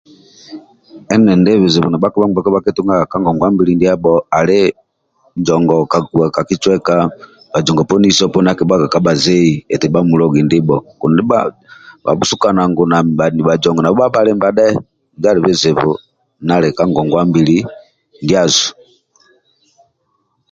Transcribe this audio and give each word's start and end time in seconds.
Anidi 1.13 1.51
bizibu 1.63 1.87
ndia 1.89 2.01
bhakpa 2.03 2.25
bagheku 2.35 2.49
bhakitungaga 2.55 3.05
ka 3.11 3.17
ngogwabili 3.21 3.71
ndiabho 3.75 4.13
ali 4.37 4.61
njongo 5.39 5.75
kakuwa 5.91 6.25
ka 6.35 6.41
ki 6.47 6.55
cueka 6.63 6.95
bhajogo 7.51 7.81
poni 7.89 8.07
iso 8.11 8.25
akibhubaga 8.51 8.87
kabha 8.93 9.13
zei 9.23 9.51
eti 9.73 9.87
bhamuli 9.93 10.19
logi 10.21 10.41
dhibho 10.49 10.77
kundi 10.99 11.15
ni 11.17 11.23
bha 11.29 11.39
bha 12.03 12.11
bhusukana 12.17 12.61
bhajongo 13.47 13.79
nabho 13.83 14.01
bhali 14.01 14.09
bhaliba 14.33 14.49
dhe 14.57 14.67
njo 15.17 15.27
adi 15.29 15.41
bizibu 15.45 15.91
ndiali 16.43 16.67
kagogwabili 16.77 17.57
ndiasu 18.23 18.69